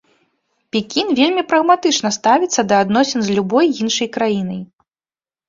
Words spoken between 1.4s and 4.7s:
прагматычна ставіцца да адносін з любой іншай краінай.